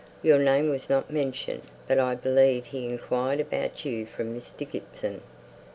[0.23, 4.67] Your name was not mentioned, but I believe he inquired about you from Mr.
[4.67, 5.21] Gibson."